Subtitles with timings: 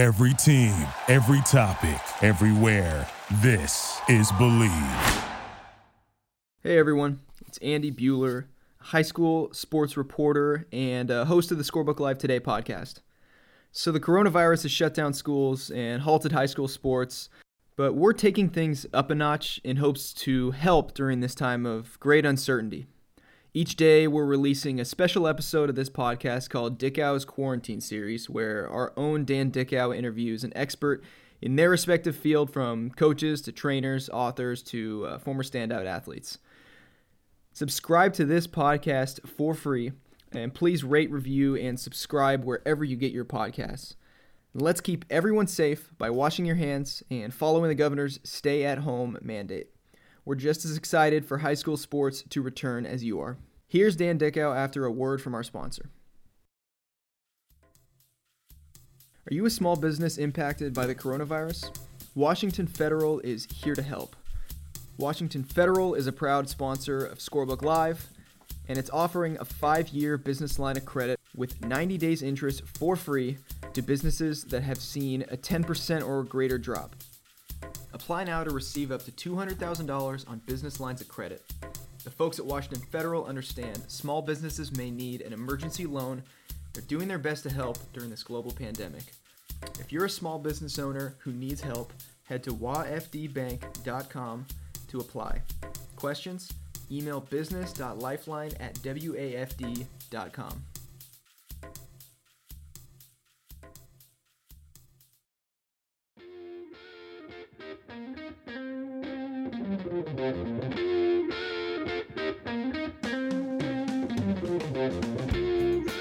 [0.00, 0.74] Every team,
[1.08, 3.06] every topic, everywhere.
[3.42, 5.24] This is Bleav.
[6.62, 8.46] Hey everyone, it's Andy Buhler,
[8.78, 13.00] high school sports reporter and uh, host of the Scorebook Live Today podcast.
[13.72, 17.28] So, the coronavirus has shut down schools and halted high school sports,
[17.76, 22.00] but we're taking things up a notch in hopes to help during this time of
[22.00, 22.86] great uncertainty.
[23.52, 28.68] Each day, we're releasing a special episode of this podcast called Dickau's Quarantine Series, where
[28.70, 31.02] our own Dan Dickau interviews an expert
[31.42, 36.38] in their respective field from coaches to trainers, authors to uh, former standout athletes.
[37.52, 39.90] Subscribe to this podcast for free,
[40.30, 43.96] and please rate, review, and subscribe wherever you get your podcasts.
[44.54, 49.18] Let's keep everyone safe by washing your hands and following the governor's stay at home
[49.20, 49.70] mandate.
[50.30, 53.36] We're just as excited for high school sports to return as you are.
[53.66, 55.90] Here's Dan Dickau after a word from our sponsor.
[59.28, 61.76] Are you a small business impacted by the coronavirus?
[62.14, 64.14] Washington Federal is here to help.
[64.98, 68.06] Washington Federal is a proud sponsor of Scorebook Live,
[68.68, 72.94] and it's offering a five year business line of credit with 90 days interest for
[72.94, 73.38] free
[73.72, 76.94] to businesses that have seen a 10% or greater drop.
[77.92, 81.42] Apply now to receive up to $200,000 on business lines of credit.
[82.04, 86.22] The folks at Washington Federal understand small businesses may need an emergency loan.
[86.72, 89.12] They're doing their best to help during this global pandemic.
[89.78, 91.92] If you're a small business owner who needs help,
[92.24, 94.46] head to wafdbank.com
[94.88, 95.42] to apply.
[95.96, 96.52] Questions?
[96.90, 100.64] Email business.lifeline at wafd.com.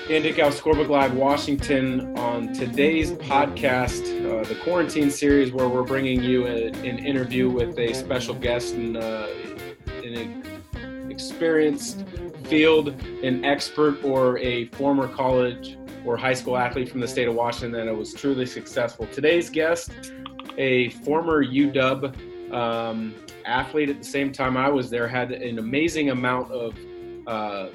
[0.09, 2.17] Dickau, Scorebook Live, Washington.
[2.17, 7.77] On today's podcast, uh, the quarantine series, where we're bringing you a, an interview with
[7.77, 9.27] a special guest and uh,
[10.03, 12.05] an experienced
[12.45, 12.87] field,
[13.23, 17.85] an expert, or a former college or high school athlete from the state of Washington
[17.85, 19.05] that was truly successful.
[19.11, 19.91] Today's guest,
[20.57, 23.13] a former UW um,
[23.45, 26.75] athlete at the same time I was there, had an amazing amount of
[27.27, 27.69] uh,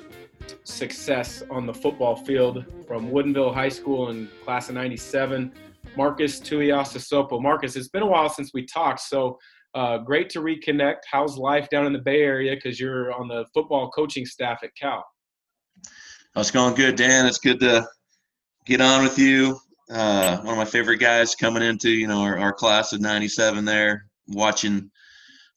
[0.65, 5.53] success on the football field from Woodinville High School in class of 97.
[5.97, 7.41] Marques Tuiasosopo.
[7.41, 9.39] Marques, it's been a while since we talked, so
[9.75, 10.99] uh, great to reconnect.
[11.11, 12.55] How's life down in the Bay Area?
[12.55, 15.05] Because you're on the football coaching staff at Cal.
[16.37, 17.27] It's going good, Dan.
[17.27, 17.87] It's good to
[18.67, 19.59] get on with you.
[19.91, 23.65] Uh, one of my favorite guys coming into you know our, our class of '97
[23.65, 24.91] there, watching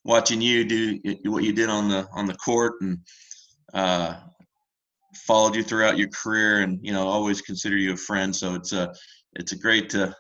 [0.04, 3.00] watching you do what you did on the on the court and
[3.74, 4.16] uh,
[5.26, 8.36] followed you throughout your career and you know always consider you a friend.
[8.36, 8.94] So it's a
[9.34, 10.16] it's a great to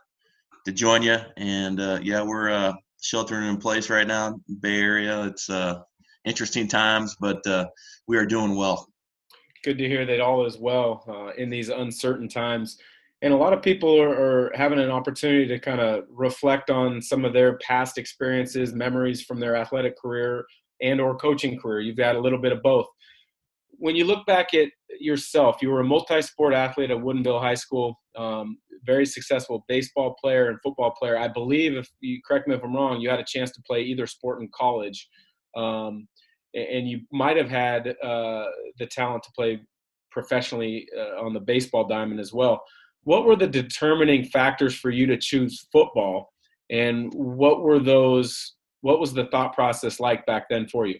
[0.65, 5.23] to join you and uh, yeah we're uh, sheltering in place right now bay area.
[5.25, 5.79] It's uh,
[6.25, 7.67] interesting times but uh,
[8.07, 8.87] we are doing well.
[9.63, 12.77] Good to hear that all is well uh, in these uncertain times.
[13.23, 17.01] And a lot of people are, are having an opportunity to kind of reflect on
[17.01, 20.45] some of their past experiences memories from their athletic career
[20.81, 21.79] and or coaching career.
[21.79, 22.85] You've got a little bit of both
[23.77, 27.99] when you look back at yourself, you were a multi-sport athlete at Woodinville High School,
[28.15, 31.17] um, very successful baseball player and football player.
[31.17, 33.81] I believe, if you correct me if I'm wrong, you had a chance to play
[33.83, 35.07] either sport in college,
[35.55, 36.07] um,
[36.53, 38.45] and you might have had uh,
[38.79, 39.59] the talent to play
[40.11, 42.63] professionally uh, on the baseball diamond as well.
[43.03, 46.33] What were the determining factors for you to choose football,
[46.71, 48.55] and what were those?
[48.81, 50.99] What was the thought process like back then for you?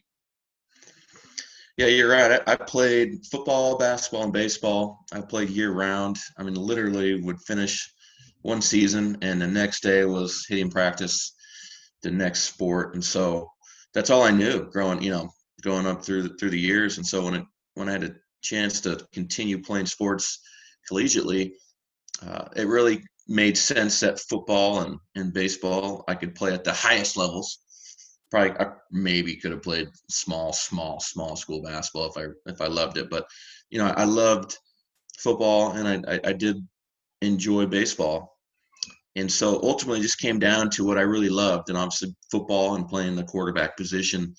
[1.77, 2.41] Yeah, you're right.
[2.47, 5.05] I, I, played football, basketball, and baseball.
[5.13, 6.17] I played year round.
[6.35, 7.93] I mean, literally would finish
[8.41, 11.35] one season, and the next day was hitting practice,
[12.01, 13.51] the next sport, and so
[13.93, 15.03] that's all I knew growing.
[15.03, 15.29] You know,
[15.61, 17.45] going up through the, through the years, and so when it
[17.75, 20.39] when I had a chance to continue playing sports
[20.91, 21.51] collegiately,
[22.25, 26.73] uh, it really made sense that football and, and baseball I could play at the
[26.73, 27.59] highest levels
[28.29, 32.67] probably I maybe could have played small, small, small school basketball if I if I
[32.67, 33.09] loved it.
[33.09, 33.27] But
[33.69, 34.57] you know, I loved
[35.17, 36.65] football and I, I, did
[37.21, 38.37] enjoy baseball.
[39.15, 41.69] And so ultimately just came down to what I really loved.
[41.69, 44.35] And obviously football and playing the quarterback position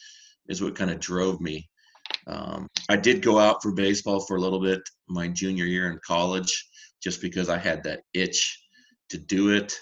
[0.49, 1.69] is what kind of drove me.
[2.29, 5.99] Um, I did go out for baseball for a little bit my junior year in
[6.07, 6.69] college
[7.03, 8.63] just because I had that itch
[9.11, 9.77] to do it.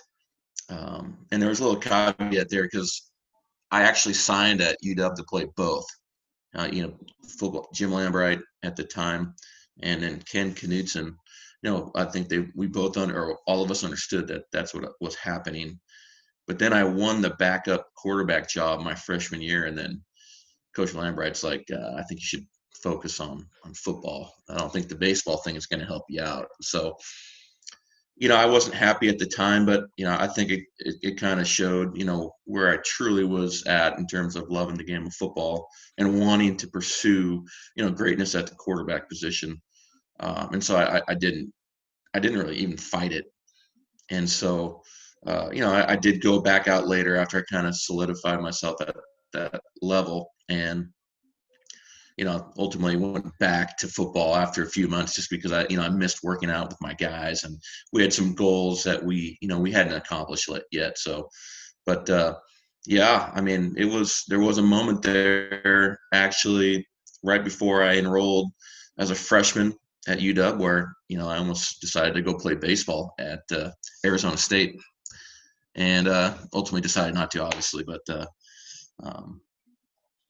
[0.69, 3.11] Um, and there was a little caveat there because
[3.71, 5.87] I actually signed at UW to play both.
[6.55, 6.95] Uh, you know,
[7.39, 7.69] football.
[7.75, 9.35] Jim Lambright at the time,
[9.83, 11.15] and then Ken Knutson
[11.67, 14.75] you know, I think they we both under or all of us understood that that's
[14.75, 15.81] what was happening.
[16.47, 20.03] But then I won the backup quarterback job my freshman year, and then
[20.75, 22.47] Coach Lambright's like, uh, I think you should
[22.83, 24.33] focus on on football.
[24.49, 26.47] I don't think the baseball thing is going to help you out.
[26.61, 26.97] So,
[28.17, 30.95] you know, I wasn't happy at the time, but you know, I think it it,
[31.03, 34.77] it kind of showed, you know, where I truly was at in terms of loving
[34.77, 35.69] the game of football
[35.99, 37.45] and wanting to pursue,
[37.77, 39.61] you know, greatness at the quarterback position.
[40.21, 41.53] Um, and so I, I didn't
[42.15, 43.27] I didn't really even fight it.
[44.11, 44.83] And so,
[45.27, 48.41] uh, you know, I, I, did go back out later after I kind of solidified
[48.41, 48.95] myself at
[49.33, 50.89] that level and
[52.17, 55.77] you know ultimately went back to football after a few months just because i you
[55.77, 57.61] know i missed working out with my guys and
[57.93, 61.29] we had some goals that we you know we hadn't accomplished yet so
[61.85, 62.35] but uh
[62.87, 66.87] yeah i mean it was there was a moment there actually
[67.23, 68.51] right before i enrolled
[68.99, 69.75] as a freshman
[70.09, 73.71] at uw where you know i almost decided to go play baseball at uh,
[74.05, 74.81] arizona state
[75.75, 78.27] and uh ultimately decided not to obviously but uh
[79.03, 79.41] um,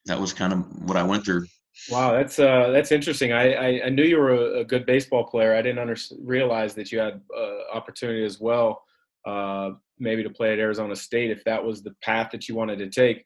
[0.06, 1.46] that was kind of what I went through.
[1.90, 3.32] Wow, that's uh, that's interesting.
[3.32, 5.54] I, I, I knew you were a, a, good baseball player.
[5.54, 8.82] I didn't under, realize that you had uh, opportunity as well,
[9.26, 12.78] uh, maybe to play at Arizona State if that was the path that you wanted
[12.78, 13.24] to take.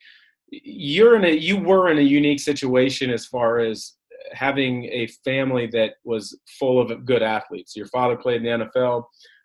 [0.51, 3.95] You're in a you were in a unique situation as far as
[4.33, 7.77] having a family that was full of good athletes.
[7.77, 9.05] Your father played in the NFL.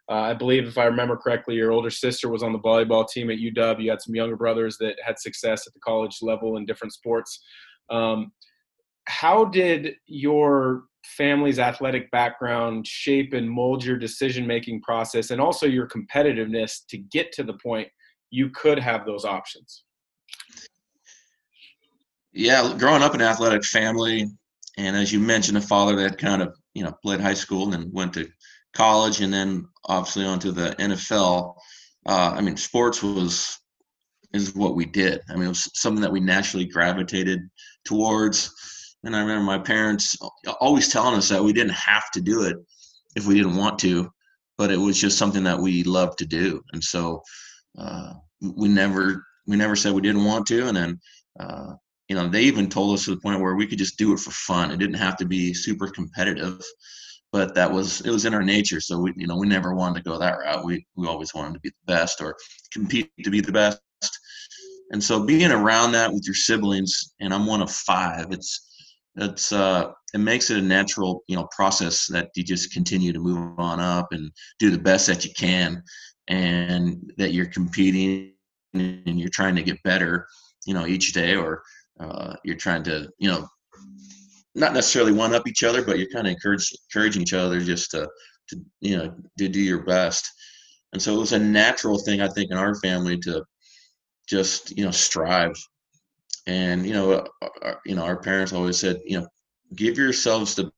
[0.09, 3.31] Uh, I believe, if I remember correctly, your older sister was on the volleyball team
[3.31, 3.83] at UW.
[3.83, 7.43] You had some younger brothers that had success at the college level in different sports.
[7.89, 8.31] Um,
[9.07, 15.65] how did your family's athletic background shape and mold your decision making process and also
[15.65, 17.87] your competitiveness to get to the point
[18.31, 19.83] you could have those options?
[22.33, 24.27] Yeah, growing up in an athletic family,
[24.77, 27.73] and as you mentioned, a father that kind of you know played high school and
[27.73, 28.27] then went to
[28.75, 31.55] college and then obviously onto the NFL.
[32.05, 33.57] Uh, I mean, sports was
[34.33, 35.21] is what we did.
[35.29, 37.39] I mean, it was something that we naturally gravitated
[37.85, 38.51] towards.
[39.05, 40.17] And I remember my parents
[40.59, 42.57] always telling us that we didn't have to do it
[43.15, 44.09] if we didn't want to,
[44.57, 46.61] but it was just something that we loved to do.
[46.73, 47.21] And so
[47.77, 50.67] uh, we never we never said we didn't want to.
[50.67, 50.99] And then
[51.39, 51.73] uh,
[52.09, 54.19] you know they even told us to the point where we could just do it
[54.19, 54.71] for fun.
[54.71, 56.61] It didn't have to be super competitive
[57.35, 58.79] but that was it was in our nature.
[58.79, 60.63] So we you know we never wanted to go that route.
[60.63, 62.33] We we always wanted to be the best or
[62.71, 63.81] compete to be the best.
[64.91, 68.74] And so being around that with your siblings, and I'm one of five, it's
[69.17, 73.19] it's uh it makes it a natural you know process that you just continue to
[73.19, 75.81] move on up and do the best that you can
[76.27, 78.33] and that you're competing
[78.73, 80.27] and you're trying to get better
[80.65, 81.61] you know each day or
[81.99, 83.47] uh, you're trying to you know
[84.55, 87.91] not necessarily one up each other, but you're kind of encourage, encouraging each other just
[87.91, 88.09] to,
[88.49, 90.27] to, you know, to do your best.
[90.93, 93.43] And so it was a natural thing, I think, in our family to
[94.27, 95.55] just, you know, strive.
[96.47, 97.25] And, you know,
[97.61, 99.27] our, you know, our parents always said, you know,
[99.75, 100.71] give yourselves the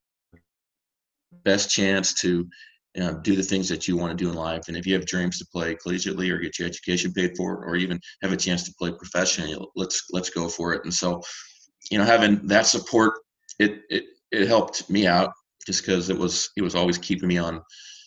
[1.44, 2.48] best chance to
[2.94, 4.66] you know, do the things that you want to do in life.
[4.66, 7.76] And if you have dreams to play collegiately or get your education paid for, or
[7.76, 10.82] even have a chance to play professionally, let's let's go for it.
[10.82, 11.22] And so,
[11.90, 13.14] you know, having that support
[13.58, 15.32] it it it helped me out
[15.66, 17.60] just because it was it was always keeping me on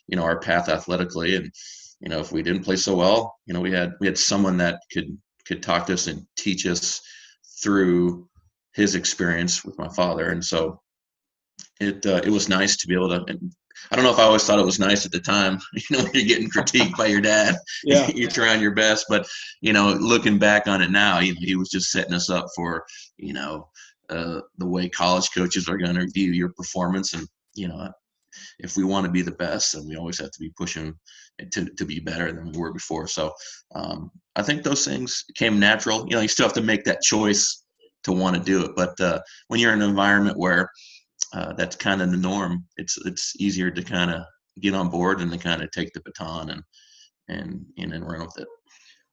[0.07, 1.51] you know our path athletically and
[1.99, 4.57] you know if we didn't play so well you know we had we had someone
[4.57, 7.01] that could could talk to us and teach us
[7.61, 8.27] through
[8.73, 10.81] his experience with my father and so
[11.79, 13.25] it uh, it was nice to be able to
[13.91, 15.59] I don't know if I always thought it was nice at the time.
[15.89, 17.55] You know, you're getting critiqued by your dad.
[17.83, 18.07] Yeah.
[18.13, 19.27] you're trying your best, but
[19.61, 22.85] you know, looking back on it now, he, he was just setting us up for
[23.17, 23.69] you know
[24.11, 27.13] uh, the way college coaches are going to view your performance.
[27.13, 27.89] And, you know,
[28.59, 30.93] if we want to be the best, then we always have to be pushing
[31.51, 33.07] to, to be better than we were before.
[33.07, 33.33] So
[33.73, 36.05] um, I think those things came natural.
[36.07, 37.63] You know, you still have to make that choice
[38.03, 38.71] to want to do it.
[38.75, 40.69] But uh, when you're in an environment where
[41.33, 44.23] uh, that's kind of the norm, it's it's easier to kind of
[44.61, 46.63] get on board and to kind of take the baton and
[47.27, 48.47] and and, run with it.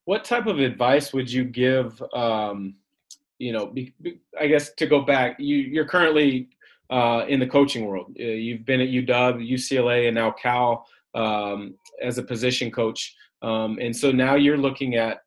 [0.05, 2.75] What type of advice would you give um,
[3.39, 6.49] you know, be, be, I guess to go back, you, you're currently
[6.91, 8.17] uh, in the coaching world.
[8.19, 13.15] Uh, you've been at UW, UCLA, and now Cal um, as a position coach.
[13.43, 15.19] Um, and so now you're looking at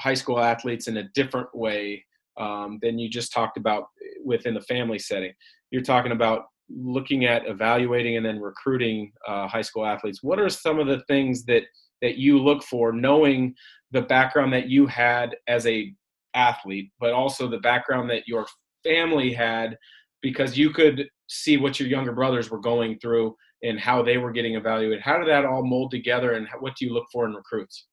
[0.00, 2.04] high school athletes in a different way
[2.38, 3.84] um, than you just talked about
[4.24, 5.32] within the family setting.
[5.70, 10.22] You're talking about looking at evaluating and then recruiting uh, high school athletes.
[10.22, 11.62] What are some of the things that
[12.02, 13.54] that you look for, knowing
[13.92, 15.94] the background that you had as a
[16.34, 18.46] athlete, but also the background that your
[18.82, 19.78] family had
[20.20, 24.30] because you could see what your younger brothers were going through and how they were
[24.30, 25.00] getting evaluated.
[25.02, 27.86] How did that all mold together, and what do you look for in recruits?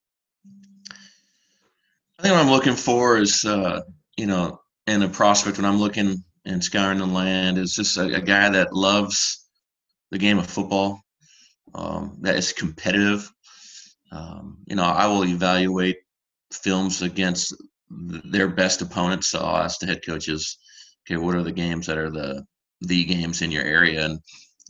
[2.20, 3.82] I think what I'm looking for is, uh,
[4.18, 8.16] you know, in a prospect when I'm looking and scouring the land is just a,
[8.16, 9.48] a guy that loves
[10.12, 11.01] the game of football,
[11.74, 13.32] um, that is competitive.
[14.12, 15.98] Um, you know, I will evaluate
[16.51, 17.56] films against
[17.90, 19.30] their best opponents.
[19.30, 20.58] So I'll ask the head coaches,
[21.06, 22.46] okay, what are the games that are the
[22.82, 24.20] the games in your area, and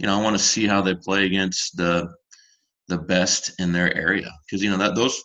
[0.02, 2.12] you know, I want to see how they play against the
[2.88, 4.30] the best in their area.
[4.44, 5.24] Because you know that those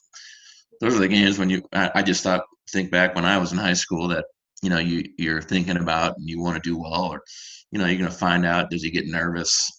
[0.83, 3.52] those are the games when you I, I, just thought think back when I was
[3.52, 4.26] in high school that
[4.62, 7.23] you know you you're thinking about and you want to do well or
[7.71, 9.73] you know you're going to find out does he get nervous?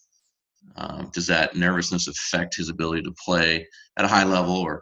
[0.75, 4.81] Um, does that nervousness affect his ability to play at a high level or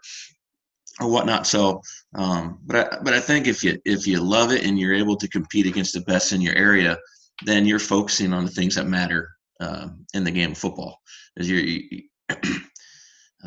[1.01, 1.45] or whatnot?
[1.45, 1.81] So
[2.15, 5.17] um, but I, but I think if you if you love it and you're able
[5.17, 6.97] to compete against the best in your area
[7.43, 10.99] then you're focusing on the things that matter um, in the game of football.
[11.37, 12.03] Is you're you,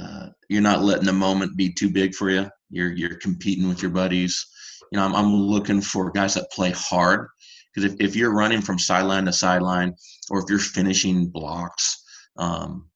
[0.01, 2.49] uh, you're not letting the moment be too big for you.
[2.71, 4.47] You're you're competing with your buddies.
[4.93, 7.29] You know i'm, I'm looking for guys that play hard.
[7.75, 9.95] Because if, if you're running from sideline to sideline
[10.31, 12.03] or if you're finishing blocks
[12.39, 12.89] um,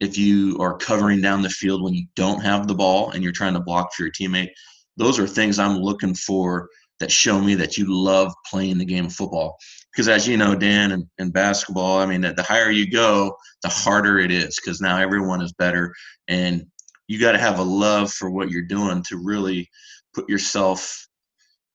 [0.00, 3.32] if you are covering down the field when you don't have the ball and you're
[3.32, 4.50] trying to block for your teammate
[4.96, 6.68] those are things i'm looking for
[7.00, 9.56] that show me that you love playing the game of football.
[9.92, 13.68] Because as you know dan and, and basketball i mean the higher you go the
[13.68, 15.94] harder it is because now everyone is better.
[16.28, 16.66] And
[17.06, 19.68] you got to have a love for what you're doing to really
[20.14, 21.06] put yourself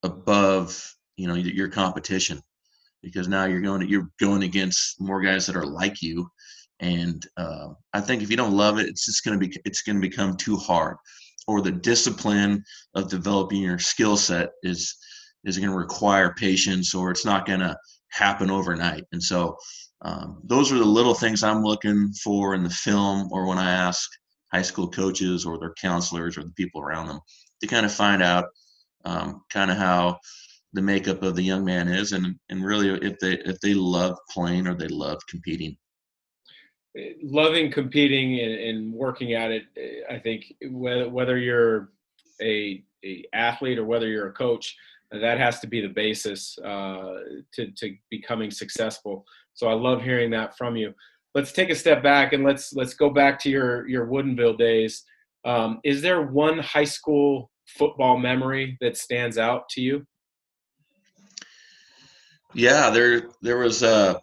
[0.04, 2.42] above you know your competition.
[3.02, 6.28] Because now you're going to, you're going against more guys that are like you.
[6.80, 9.82] And uh, i think if you don't love it it's just going to be it's
[9.82, 10.98] going to become too hard.
[11.46, 12.64] Or the discipline
[12.96, 14.96] of developing your skill set is
[15.44, 17.78] is going to require patience or it's not going to
[18.10, 19.06] happen overnight.
[19.12, 19.58] And so
[20.04, 23.72] um, those are the little things i'm looking for in the film or when i
[23.72, 24.10] ask
[24.54, 27.20] high school coaches or their counselors or the people around them
[27.62, 28.46] to kind of find out
[29.06, 30.20] um, kind of how
[30.74, 34.18] the makeup of the young man is and and really if they if they love
[34.30, 35.78] playing or they love competing.
[37.24, 39.64] Loving competing and, and working at it
[40.10, 41.90] i think whether whether you're
[42.42, 44.76] a, a athlete or whether you're a coach
[45.22, 47.20] that has to be the basis uh,
[47.54, 50.94] to, to becoming successful so i love hearing that from you
[51.36, 55.04] let's take a step back and let's let's go back to your your Woodinville days.
[55.46, 60.06] Um, is there one high school football memory that stands out to you?
[62.54, 63.88] Yeah, there there was a.
[63.88, 64.20] Uh,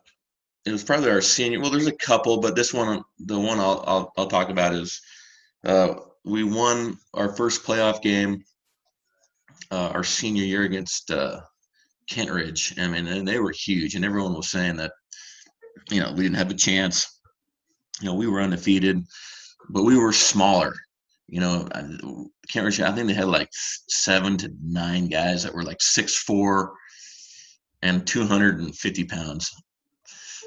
[0.67, 1.59] it was probably our senior.
[1.59, 5.01] Well, there's a couple, but this one, the one I'll I'll, I'll talk about is
[5.65, 5.95] uh,
[6.25, 8.45] we won our first playoff game
[9.71, 11.40] uh, our senior year against uh,
[12.11, 12.79] Kentridge.
[12.79, 14.93] I mean, and they were huge, and everyone was saying that
[15.90, 17.21] you know, we didn't have a chance.
[18.00, 19.02] You know, we were undefeated,
[19.69, 20.75] but we were smaller.
[21.29, 21.83] You know, I
[22.49, 22.67] can't.
[22.81, 26.75] I think they had like seven to nine guys that were like six four
[27.83, 29.50] and 250 pounds.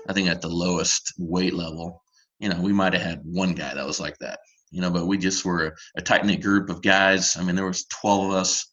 [0.09, 2.01] I think at the lowest weight level.
[2.39, 4.39] You know, we might have had one guy that was like that.
[4.71, 7.37] You know, but we just were a tight knit group of guys.
[7.37, 8.72] I mean, there was 12 of us,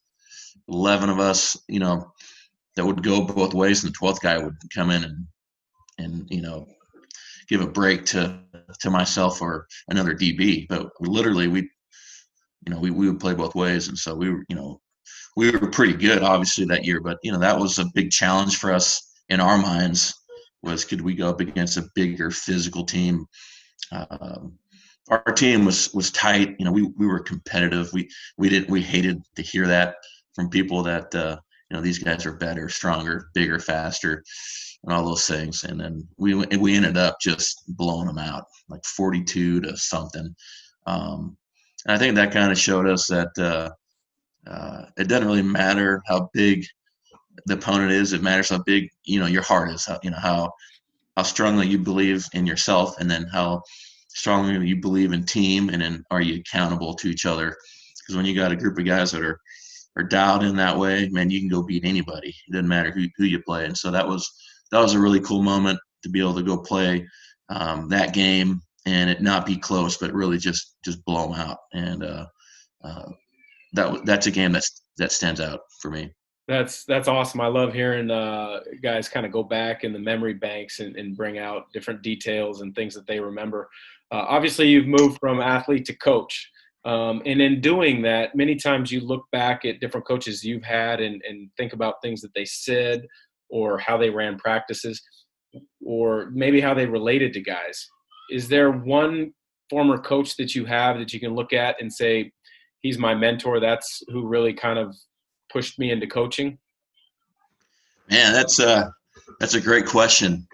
[0.67, 1.57] 11 of us.
[1.67, 2.11] You know,
[2.75, 5.27] that would go both ways, and the 12th guy would come in and
[5.97, 6.67] and you know
[7.47, 8.39] give a break to
[8.79, 10.67] to myself or another DB.
[10.67, 11.61] But literally, we
[12.65, 14.81] you know we we would play both ways, and so we were you know
[15.35, 17.01] we were pretty good obviously that year.
[17.01, 20.13] But you know that was a big challenge for us in our minds
[20.63, 23.25] was could we go up against a bigger physical team.
[23.91, 24.57] Um,
[25.09, 26.55] our team was was tight.
[26.59, 27.91] You know, we we were competitive.
[27.93, 29.95] We we didn't we hated to hear that
[30.33, 31.37] from people that uh,
[31.69, 34.23] you know these guys are better, stronger, bigger, faster
[34.83, 35.63] and all those things.
[35.63, 40.35] And then we we ended up just blowing them out, like 42 to something.
[40.87, 41.37] Um,
[41.85, 46.01] and I think that kind of showed us that uh, uh, it doesn't really matter
[46.07, 46.65] how big
[47.45, 48.13] the opponent is.
[48.13, 49.85] It matters how big you know your heart is.
[49.85, 50.51] How, you know how
[51.17, 53.61] how strongly you believe in yourself, and then how
[54.09, 57.55] strongly you believe in team, and then are you accountable to each other?
[57.99, 59.39] Because when you got a group of guys that are
[59.97, 62.29] are dialed in that way, man, you can go beat anybody.
[62.29, 63.65] It doesn't matter who, who you play.
[63.65, 64.29] And so that was
[64.71, 67.05] that was a really cool moment to be able to go play
[67.49, 71.57] um, that game and it not be close, but really just just blow them out.
[71.73, 72.25] And uh,
[72.83, 73.09] uh,
[73.73, 76.11] that that's a game that's that stands out for me.
[76.47, 77.41] That's that's awesome.
[77.41, 81.15] I love hearing uh, guys kind of go back in the memory banks and, and,
[81.15, 83.69] bring out different details and things that they remember.
[84.11, 86.50] Uh, obviously, you've moved from athlete to coach.
[86.83, 90.99] Um, and in doing that, many times you look back at different coaches you've had
[90.99, 93.05] and, and think about things that they said
[93.49, 95.01] or how they ran practices
[95.85, 97.87] or maybe how they related to guys.
[98.31, 99.33] is there one
[99.69, 102.31] former coach that you have that you can look at and say,
[102.81, 103.59] he's my mentor?
[103.59, 104.95] That's who really kind of
[105.51, 106.57] pushed me into coaching.
[108.09, 108.91] Man, that's a
[109.39, 110.47] that's a great question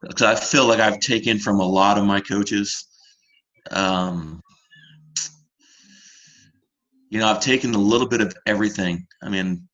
[0.00, 2.86] because I feel like I've taken from a lot of my coaches.
[3.70, 4.40] Um,
[7.12, 9.06] you know, I've taken a little bit of everything.
[9.22, 9.68] I mean,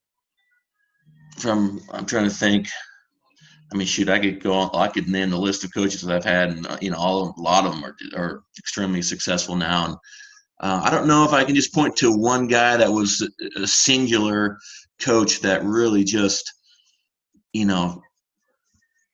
[1.37, 2.66] from I'm trying to think.
[3.73, 4.71] I mean, shoot, I could go on.
[4.75, 7.35] I could name the list of coaches that I've had, and uh, you know, all
[7.38, 9.85] a lot of them are are extremely successful now.
[9.85, 9.95] And
[10.59, 13.68] uh, I don't know if I can just point to one guy that was a
[13.68, 14.59] singular
[15.00, 16.52] coach that really just,
[17.52, 18.02] you know,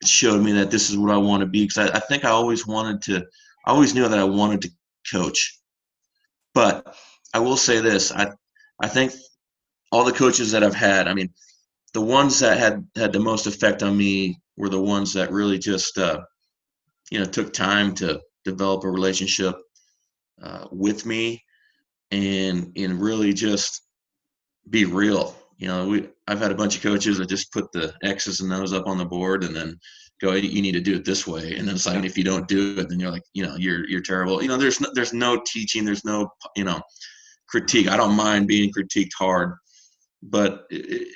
[0.03, 1.65] showed me that this is what I want to be.
[1.65, 3.17] Because I, I think I always wanted to.
[3.67, 4.71] I always knew that I wanted to
[5.11, 5.59] coach,
[6.55, 6.95] but
[7.35, 8.31] I will say this: I
[8.81, 9.11] I think
[9.91, 11.09] all the coaches that I've had.
[11.09, 11.33] I mean,
[11.93, 15.59] the ones that had had the most effect on me were the ones that really
[15.59, 16.21] just uh,
[17.11, 19.55] you know took time to develop a relationship
[20.41, 21.43] uh, with me
[22.09, 23.81] and and really just
[24.69, 25.35] be real.
[25.57, 28.51] You know we i've had a bunch of coaches that just put the x's and
[28.53, 29.79] o's up on the board and then
[30.21, 31.55] go you need to do it this way.
[31.57, 33.85] And then it's like if you don't do it then you're like you know you're
[33.89, 34.41] you're terrible.
[34.41, 36.81] You know there's no, there's no teaching there's no you know
[37.49, 39.53] critique i don't mind being critiqued hard
[40.21, 41.07] but it,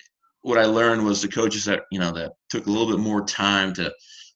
[0.42, 3.26] what I learned was the coaches that you know that took a little bit more
[3.26, 3.94] time to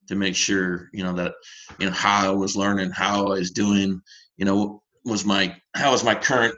[0.07, 1.33] to make sure you know that
[1.79, 4.01] you know how I was learning, how I was doing,
[4.37, 6.55] you know, was my how was my current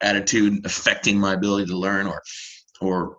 [0.00, 2.22] attitude affecting my ability to learn, or
[2.80, 3.18] or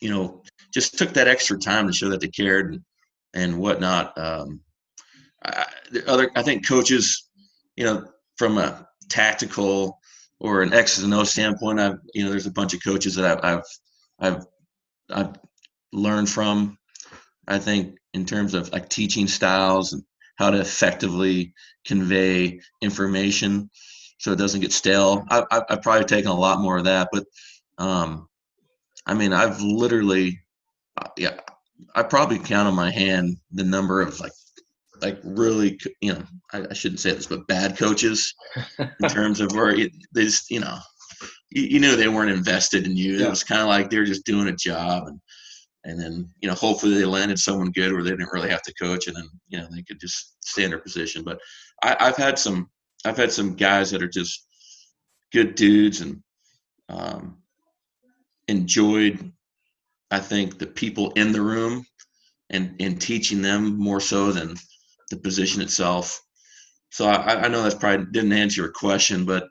[0.00, 0.42] you know
[0.74, 2.82] just took that extra time to show that they cared and,
[3.34, 4.16] and whatnot.
[4.18, 4.60] Um,
[5.44, 5.66] I,
[6.06, 7.28] other I think coaches,
[7.76, 8.04] you know,
[8.36, 10.00] from a tactical
[10.40, 13.44] or an X's and O standpoint, I've you know there's a bunch of coaches that
[13.44, 13.64] I've I've,
[14.18, 14.46] I've
[15.10, 15.36] I've
[15.92, 16.78] learned from.
[17.48, 20.02] I think in terms of like teaching styles and
[20.36, 21.54] how to effectively
[21.86, 23.70] convey information
[24.18, 25.24] so it doesn't get stale.
[25.30, 27.24] I, have probably taken a lot more of that, but
[27.78, 28.28] um,
[29.06, 30.40] I mean, I've literally,
[30.96, 31.40] uh, yeah,
[31.94, 34.32] I probably count on my hand the number of like,
[35.02, 38.34] like really, you know, I, I shouldn't say this, but bad coaches
[38.78, 40.78] in terms of where it, they just, you know,
[41.50, 43.14] you, you knew they weren't invested in you.
[43.14, 43.26] Yeah.
[43.26, 45.20] It was kind of like they're just doing a job, and
[45.84, 48.74] and then you know hopefully they landed someone good where they didn't really have to
[48.74, 51.24] coach, and then you know they could just stay in their position.
[51.24, 51.38] But
[51.82, 52.70] I, I've had some
[53.04, 54.44] I've had some guys that are just
[55.32, 56.22] good dudes and
[56.88, 57.38] um,
[58.48, 59.32] enjoyed
[60.10, 61.84] I think the people in the room
[62.50, 64.56] and and teaching them more so than
[65.10, 66.20] the position itself.
[66.90, 69.44] So I, I know that's probably didn't answer your question, but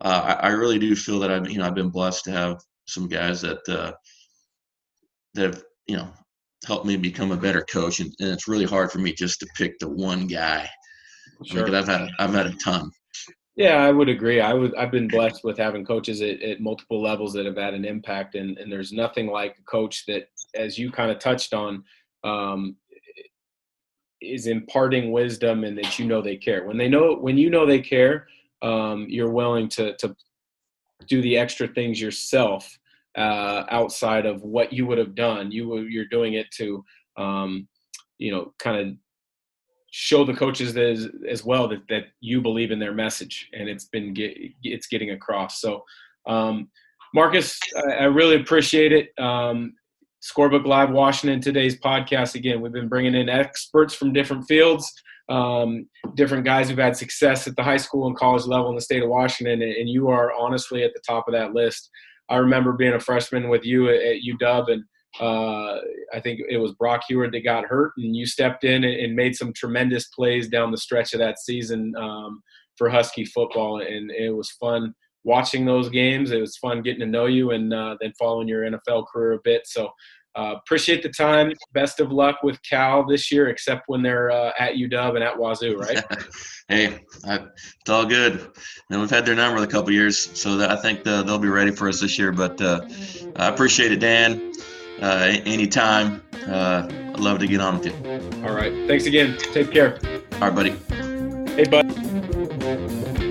[0.00, 2.60] uh, I, I, really do feel that I've you know I've been blessed to have
[2.86, 3.92] some guys that uh,
[5.34, 6.10] that have you know
[6.66, 9.46] helped me become a better coach, and, and it's really hard for me just to
[9.56, 10.68] pick the one guy.
[11.44, 11.62] Sure.
[11.62, 12.90] I mean, I've had I've had a ton.
[13.56, 14.40] Yeah, I would agree.
[14.40, 17.74] I would I've been blessed with having coaches at, at multiple levels that have had
[17.74, 21.54] an impact, and and there's nothing like a coach that, as you kind of touched
[21.54, 21.84] on,
[22.24, 22.76] um,
[24.24, 26.66] is imparting wisdom and that you know they care.
[26.66, 28.26] When they know when you know they care,
[28.62, 30.14] um, you're willing to to
[31.08, 32.78] do the extra things yourself
[33.16, 35.52] uh, outside of what you would have done.
[35.52, 36.84] You you're doing it to
[37.16, 37.68] um,
[38.18, 38.96] you know kind of
[39.96, 43.84] show the coaches as, as well that, that you believe in their message and it's
[43.84, 45.84] been get, it's getting across so
[46.26, 46.68] um,
[47.14, 49.74] Marques I, I, really appreciate it um,
[50.24, 54.90] scorebook live washington today's podcast again we've been bringing in experts from different fields
[55.28, 58.80] um, different guys who've had success at the high school and college level in the
[58.80, 61.90] state of Washington, and you are honestly at the top of that list.
[62.28, 64.84] I remember being a freshman with you at, UW, and
[65.20, 65.78] uh,
[66.12, 69.34] I think it was Brock Huard that got hurt, and you stepped in and, made
[69.34, 72.42] some tremendous plays down the stretch of that season um,
[72.76, 76.30] for Husky football, and it was fun watching those games.
[76.30, 79.38] It was fun getting to know you, and uh, then following your NFL career a
[79.42, 79.66] bit.
[79.66, 79.90] So
[80.36, 81.52] uh, appreciate the time.
[81.72, 85.38] Best of luck with Cal this year, except when they're uh, at UW and at
[85.38, 86.02] Wazoo, right?
[86.68, 87.46] hey, I,
[87.80, 88.50] it's all good.
[88.90, 91.48] And we've had their number a couple years, so that I think the, they'll be
[91.48, 92.32] ready for us this year.
[92.32, 92.86] But uh,
[93.36, 94.52] I appreciate it, Dan.
[95.00, 96.22] Uh, anytime.
[96.46, 98.44] Uh, I'd love to get on with you.
[98.44, 98.72] All right.
[98.88, 99.36] Thanks again.
[99.38, 99.98] Take care.
[100.34, 100.70] All right, buddy.
[101.54, 103.30] Hey, bud.